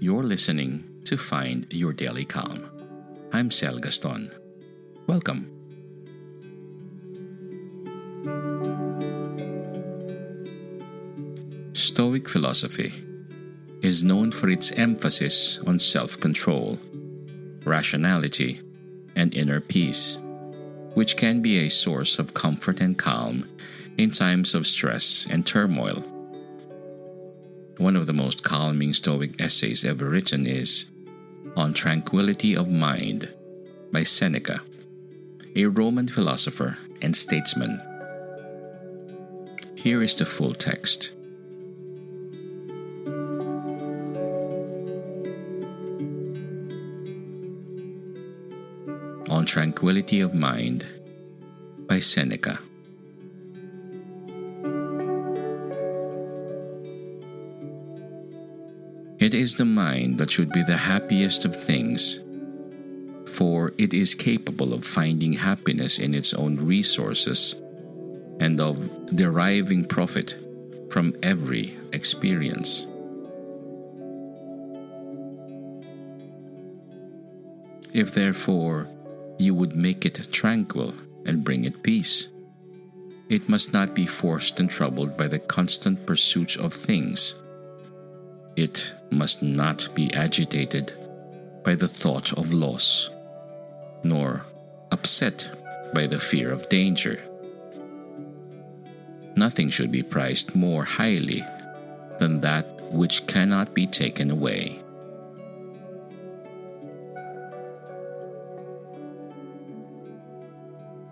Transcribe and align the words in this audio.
You're 0.00 0.22
listening 0.22 0.84
to 1.04 1.16
Find 1.16 1.66
Your 1.70 1.92
Daily 1.92 2.24
Calm. 2.26 2.68
I'm 3.32 3.50
Sel 3.50 3.78
Gaston. 3.78 4.30
Welcome. 5.06 5.50
Stoic 11.72 12.28
philosophy 12.28 12.92
is 13.82 14.04
known 14.04 14.30
for 14.30 14.48
its 14.48 14.72
emphasis 14.72 15.58
on 15.66 15.78
self 15.78 16.20
control, 16.20 16.78
rationality, 17.64 18.60
and 19.16 19.34
inner 19.34 19.60
peace, 19.60 20.18
which 20.94 21.16
can 21.16 21.42
be 21.42 21.58
a 21.58 21.68
source 21.68 22.18
of 22.18 22.34
comfort 22.34 22.80
and 22.80 22.96
calm 22.96 23.48
in 23.96 24.10
times 24.10 24.54
of 24.54 24.66
stress 24.66 25.26
and 25.28 25.46
turmoil. 25.46 26.13
One 27.78 27.96
of 27.96 28.06
the 28.06 28.12
most 28.12 28.44
calming 28.44 28.94
Stoic 28.94 29.40
essays 29.40 29.84
ever 29.84 30.08
written 30.08 30.46
is 30.46 30.90
On 31.56 31.74
Tranquility 31.74 32.54
of 32.54 32.70
Mind 32.70 33.28
by 33.92 34.04
Seneca, 34.04 34.62
a 35.56 35.66
Roman 35.66 36.06
philosopher 36.06 36.78
and 37.02 37.16
statesman. 37.16 37.82
Here 39.76 40.02
is 40.02 40.14
the 40.14 40.24
full 40.24 40.54
text. 40.54 41.10
On 49.28 49.44
Tranquility 49.44 50.20
of 50.20 50.32
Mind 50.32 50.86
by 51.88 51.98
Seneca. 51.98 52.60
It 59.34 59.40
is 59.40 59.56
the 59.56 59.64
mind 59.64 60.18
that 60.18 60.30
should 60.30 60.52
be 60.52 60.62
the 60.62 60.76
happiest 60.76 61.44
of 61.44 61.56
things, 61.56 62.20
for 63.26 63.72
it 63.76 63.92
is 63.92 64.14
capable 64.14 64.72
of 64.72 64.84
finding 64.84 65.32
happiness 65.32 65.98
in 65.98 66.14
its 66.14 66.32
own 66.34 66.54
resources 66.54 67.56
and 68.38 68.60
of 68.60 68.88
deriving 69.16 69.86
profit 69.86 70.40
from 70.88 71.16
every 71.20 71.76
experience. 71.92 72.86
If 77.92 78.14
therefore 78.14 78.88
you 79.40 79.52
would 79.52 79.74
make 79.74 80.06
it 80.06 80.28
tranquil 80.30 80.94
and 81.26 81.42
bring 81.42 81.64
it 81.64 81.82
peace, 81.82 82.28
it 83.28 83.48
must 83.48 83.72
not 83.72 83.96
be 83.96 84.06
forced 84.06 84.60
and 84.60 84.70
troubled 84.70 85.16
by 85.16 85.26
the 85.26 85.40
constant 85.40 86.06
pursuit 86.06 86.56
of 86.56 86.72
things. 86.72 87.34
It 88.56 88.94
must 89.10 89.42
not 89.42 89.88
be 89.94 90.12
agitated 90.14 90.92
by 91.64 91.74
the 91.74 91.88
thought 91.88 92.32
of 92.38 92.52
loss, 92.52 93.10
nor 94.04 94.44
upset 94.92 95.48
by 95.92 96.06
the 96.06 96.20
fear 96.20 96.52
of 96.52 96.68
danger. 96.68 97.22
Nothing 99.34 99.70
should 99.70 99.90
be 99.90 100.02
prized 100.02 100.54
more 100.54 100.84
highly 100.84 101.44
than 102.18 102.40
that 102.40 102.66
which 102.92 103.26
cannot 103.26 103.74
be 103.74 103.86
taken 103.86 104.30
away. 104.30 104.80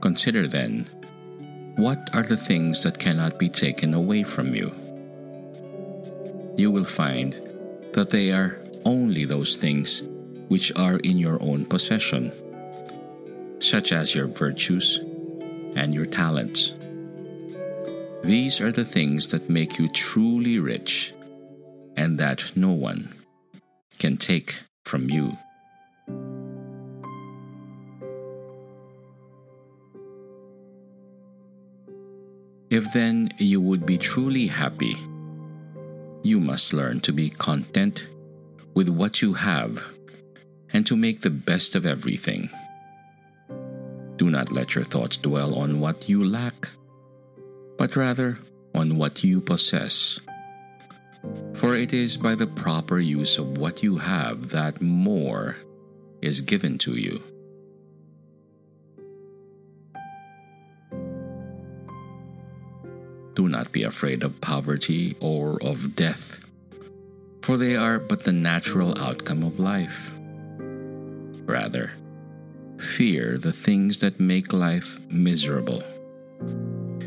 Consider 0.00 0.46
then, 0.46 0.88
what 1.76 1.98
are 2.14 2.22
the 2.22 2.36
things 2.36 2.82
that 2.84 2.98
cannot 2.98 3.38
be 3.38 3.50
taken 3.50 3.92
away 3.92 4.22
from 4.22 4.54
you? 4.54 4.85
You 6.56 6.70
will 6.70 6.84
find 6.84 7.32
that 7.92 8.10
they 8.10 8.32
are 8.32 8.58
only 8.84 9.24
those 9.24 9.56
things 9.56 10.02
which 10.48 10.72
are 10.76 10.96
in 10.96 11.18
your 11.18 11.42
own 11.42 11.66
possession, 11.66 12.32
such 13.58 13.92
as 13.92 14.14
your 14.14 14.26
virtues 14.26 15.00
and 15.74 15.94
your 15.94 16.06
talents. 16.06 16.72
These 18.22 18.60
are 18.60 18.72
the 18.72 18.84
things 18.84 19.30
that 19.32 19.50
make 19.50 19.78
you 19.78 19.88
truly 19.88 20.58
rich 20.58 21.12
and 21.96 22.18
that 22.18 22.56
no 22.56 22.72
one 22.72 23.14
can 23.98 24.16
take 24.16 24.60
from 24.84 25.10
you. 25.10 25.36
If 32.70 32.92
then 32.92 33.30
you 33.38 33.60
would 33.60 33.86
be 33.86 33.96
truly 33.96 34.48
happy, 34.48 34.96
you 36.26 36.40
must 36.40 36.72
learn 36.72 37.00
to 37.00 37.12
be 37.12 37.30
content 37.30 38.06
with 38.74 38.88
what 38.88 39.22
you 39.22 39.34
have 39.34 39.86
and 40.72 40.86
to 40.86 40.96
make 40.96 41.20
the 41.20 41.30
best 41.30 41.76
of 41.76 41.86
everything. 41.86 42.50
Do 44.16 44.30
not 44.30 44.50
let 44.50 44.74
your 44.74 44.84
thoughts 44.84 45.16
dwell 45.16 45.54
on 45.54 45.80
what 45.80 46.08
you 46.08 46.24
lack, 46.24 46.68
but 47.78 47.96
rather 47.96 48.38
on 48.74 48.98
what 48.98 49.24
you 49.24 49.40
possess. 49.40 50.20
For 51.54 51.76
it 51.76 51.92
is 51.92 52.16
by 52.16 52.34
the 52.34 52.46
proper 52.46 52.98
use 52.98 53.38
of 53.38 53.58
what 53.58 53.82
you 53.82 53.98
have 53.98 54.50
that 54.50 54.80
more 54.80 55.56
is 56.20 56.40
given 56.40 56.78
to 56.78 56.94
you. 56.96 57.22
Do 63.36 63.48
not 63.48 63.70
be 63.70 63.82
afraid 63.82 64.24
of 64.24 64.40
poverty 64.40 65.14
or 65.20 65.62
of 65.62 65.94
death, 65.94 66.40
for 67.42 67.58
they 67.58 67.76
are 67.76 67.98
but 67.98 68.24
the 68.24 68.32
natural 68.32 68.98
outcome 68.98 69.42
of 69.42 69.60
life. 69.60 70.14
Rather, 71.44 71.92
fear 72.78 73.36
the 73.36 73.52
things 73.52 74.00
that 74.00 74.18
make 74.18 74.54
life 74.54 74.98
miserable. 75.10 75.82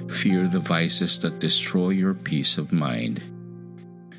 Fear 0.08 0.48
the 0.48 0.62
vices 0.62 1.18
that 1.22 1.40
destroy 1.40 1.90
your 1.90 2.14
peace 2.14 2.60
of 2.60 2.72
mind, 2.72 3.24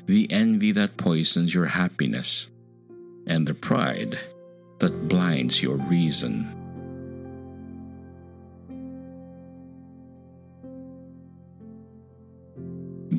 the 0.05 0.29
envy 0.29 0.73
that 0.73 0.97
poisons 0.97 1.55
your 1.55 1.67
happiness, 1.67 2.47
and 3.25 3.47
the 3.47 3.53
pride 3.53 4.19
that 4.79 5.07
blinds 5.07 5.63
your 5.63 5.77
reason. 5.77 6.60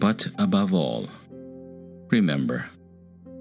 But 0.02 0.26
above 0.36 0.74
all, 0.74 1.06
remember 2.10 2.66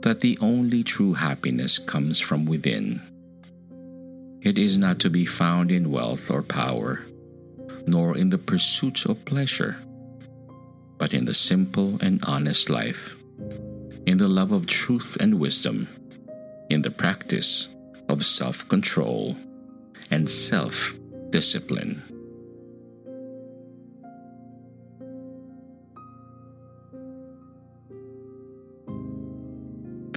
that 0.02 0.20
the 0.20 0.38
only 0.42 0.84
true 0.84 1.14
happiness 1.14 1.80
comes 1.80 2.20
from 2.20 2.46
within. 2.46 3.02
It 4.44 4.60
is 4.60 4.78
not 4.78 5.00
to 5.00 5.10
be 5.10 5.26
found 5.26 5.72
in 5.72 5.90
wealth 5.90 6.30
or 6.30 6.44
power, 6.44 7.02
nor 7.88 8.16
in 8.16 8.30
the 8.30 8.38
pursuits 8.38 9.06
of 9.06 9.26
pleasure, 9.26 9.78
but 11.00 11.16
in 11.16 11.26
the 11.26 11.34
simple 11.34 11.98
and 12.00 12.24
honest 12.28 12.70
life, 12.70 13.16
in 14.06 14.20
the 14.20 14.30
love 14.30 14.52
of 14.52 14.68
truth 14.68 15.18
and 15.20 15.40
wisdom, 15.40 15.88
in 16.70 16.84
the 16.84 16.92
practice 16.92 17.70
of 18.08 18.24
self 18.24 18.70
control 18.70 19.36
and 20.12 20.30
self 20.30 20.94
discipline. 21.32 22.11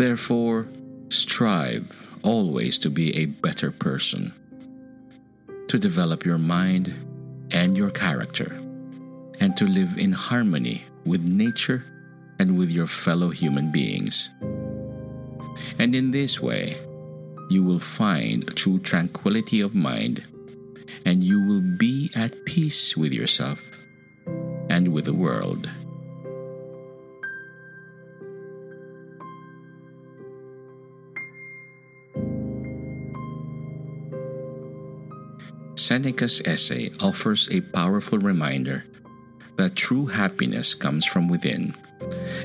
Therefore, 0.05 0.69
strive 1.09 2.11
always 2.23 2.77
to 2.85 2.91
be 2.91 3.17
a 3.17 3.25
better 3.25 3.71
person, 3.71 4.35
to 5.69 5.79
develop 5.79 6.27
your 6.27 6.37
mind 6.37 6.93
and 7.51 7.75
your 7.75 7.89
character, 7.89 8.53
and 9.41 9.57
to 9.57 9.67
live 9.67 9.97
in 9.97 10.13
harmony 10.13 10.85
with 11.07 11.25
nature 11.25 11.87
and 12.39 12.59
with 12.59 12.71
your 12.71 12.87
fellow 12.87 13.31
human 13.31 13.73
beings. 13.73 14.29
And 15.79 15.95
in 15.95 16.11
this 16.11 16.39
way, 16.39 16.77
you 17.49 17.63
will 17.63 17.79
find 17.79 18.47
true 18.55 18.81
tranquility 18.81 19.63
of 19.63 19.75
mind, 19.75 20.23
and 21.07 21.23
you 21.23 21.41
will 21.47 21.65
be 21.79 22.11
at 22.15 22.45
peace 22.45 22.95
with 22.95 23.15
yourself 23.15 23.63
and 24.69 24.89
with 24.89 25.07
the 25.07 25.15
world. 25.15 25.71
Seneca's 35.85 36.41
essay 36.47 36.91
offers 36.99 37.51
a 37.53 37.61
powerful 37.61 38.17
reminder 38.17 38.87
that 39.57 39.77
true 39.77 40.07
happiness 40.07 40.75
comes 40.75 41.05
from 41.05 41.29
within, 41.29 41.77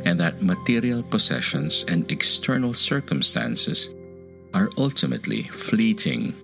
and 0.04 0.20
that 0.20 0.44
material 0.44 1.02
possessions 1.02 1.86
and 1.88 2.04
external 2.12 2.74
circumstances 2.74 3.96
are 4.54 4.70
ultimately 4.78 5.44
fleeting 5.44 6.36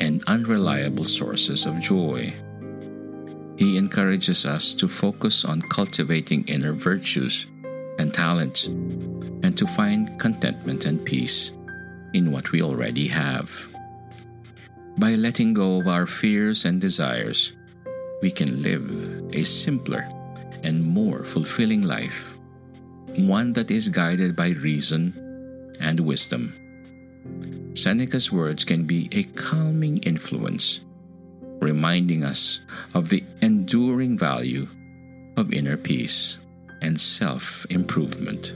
and 0.00 0.22
unreliable 0.28 1.02
sources 1.02 1.66
of 1.66 1.80
joy. 1.80 2.32
He 3.58 3.76
encourages 3.76 4.46
us 4.46 4.72
to 4.74 4.86
focus 4.86 5.44
on 5.44 5.62
cultivating 5.62 6.46
inner 6.46 6.72
virtues 6.72 7.46
and 7.98 8.14
talents 8.14 8.66
and 8.66 9.58
to 9.58 9.66
find 9.66 10.14
contentment 10.20 10.86
and 10.86 11.04
peace 11.04 11.50
in 12.14 12.30
what 12.30 12.52
we 12.52 12.62
already 12.62 13.08
have. 13.08 13.50
By 14.98 15.14
letting 15.14 15.52
go 15.52 15.78
of 15.80 15.88
our 15.88 16.06
fears 16.06 16.64
and 16.64 16.80
desires, 16.80 17.52
we 18.22 18.30
can 18.30 18.62
live 18.62 18.88
a 19.34 19.44
simpler 19.44 20.08
and 20.62 20.82
more 20.82 21.22
fulfilling 21.22 21.82
life, 21.82 22.32
one 23.18 23.52
that 23.52 23.70
is 23.70 23.90
guided 23.90 24.34
by 24.34 24.56
reason 24.56 25.12
and 25.80 26.00
wisdom. 26.00 26.54
Seneca's 27.74 28.32
words 28.32 28.64
can 28.64 28.84
be 28.84 29.08
a 29.12 29.24
calming 29.36 29.98
influence, 29.98 30.80
reminding 31.60 32.24
us 32.24 32.64
of 32.94 33.10
the 33.10 33.22
enduring 33.42 34.16
value 34.16 34.66
of 35.36 35.52
inner 35.52 35.76
peace 35.76 36.38
and 36.80 36.98
self 36.98 37.66
improvement. 37.68 38.54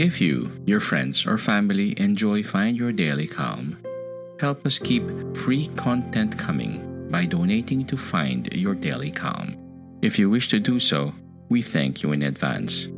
If 0.00 0.18
you, 0.18 0.50
your 0.64 0.80
friends, 0.80 1.26
or 1.26 1.36
family 1.36 1.92
enjoy 2.00 2.42
Find 2.42 2.74
Your 2.74 2.90
Daily 2.90 3.26
Calm, 3.26 3.76
help 4.40 4.64
us 4.64 4.78
keep 4.78 5.04
free 5.36 5.66
content 5.76 6.38
coming 6.38 7.10
by 7.10 7.26
donating 7.26 7.84
to 7.84 7.98
Find 7.98 8.48
Your 8.50 8.74
Daily 8.74 9.10
Calm. 9.10 9.58
If 10.00 10.18
you 10.18 10.30
wish 10.30 10.48
to 10.48 10.58
do 10.58 10.80
so, 10.80 11.12
we 11.50 11.60
thank 11.60 12.02
you 12.02 12.12
in 12.12 12.22
advance. 12.22 12.88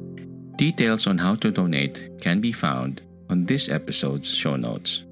Details 0.54 1.08
on 1.08 1.18
how 1.18 1.34
to 1.42 1.50
donate 1.50 2.20
can 2.20 2.40
be 2.40 2.52
found 2.52 3.02
on 3.28 3.46
this 3.46 3.68
episode's 3.68 4.30
show 4.30 4.54
notes. 4.54 5.02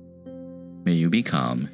May 0.85 0.95
you 0.95 1.11
be 1.11 1.25
calm, 1.25 1.69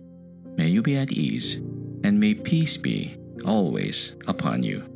may 0.56 0.68
you 0.68 0.80
be 0.80 0.96
at 0.96 1.12
ease, 1.12 1.56
and 2.04 2.18
may 2.18 2.32
peace 2.32 2.78
be 2.78 3.18
always 3.44 4.14
upon 4.26 4.62
you. 4.62 4.95